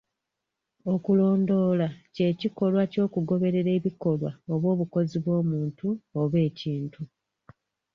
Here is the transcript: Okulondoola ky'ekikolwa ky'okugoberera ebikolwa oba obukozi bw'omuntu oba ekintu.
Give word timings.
Okulondoola 0.93 1.87
ky'ekikolwa 2.15 2.83
ky'okugoberera 2.91 3.69
ebikolwa 3.79 4.31
oba 4.53 4.67
obukozi 4.73 5.17
bw'omuntu 5.23 5.87
oba 6.21 6.37
ekintu. 6.49 7.01